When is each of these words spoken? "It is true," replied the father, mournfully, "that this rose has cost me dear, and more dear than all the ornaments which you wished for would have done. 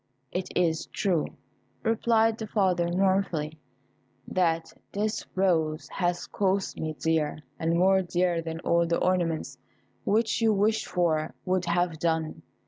"It 0.31 0.47
is 0.55 0.87
true," 0.87 1.27
replied 1.83 2.39
the 2.39 2.47
father, 2.47 2.91
mournfully, 2.91 3.59
"that 4.27 4.73
this 4.91 5.27
rose 5.35 5.87
has 5.89 6.25
cost 6.25 6.79
me 6.79 6.93
dear, 6.93 7.37
and 7.59 7.77
more 7.77 8.01
dear 8.01 8.41
than 8.41 8.61
all 8.61 8.87
the 8.87 8.97
ornaments 8.97 9.59
which 10.03 10.41
you 10.41 10.53
wished 10.53 10.87
for 10.87 11.35
would 11.45 11.65
have 11.65 11.99
done. 11.99 12.41